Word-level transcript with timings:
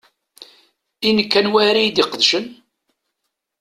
I 1.07 1.09
nekk, 1.17 1.33
anwa 1.39 1.59
ara 1.67 1.79
y-id-iqedcen? 1.83 2.45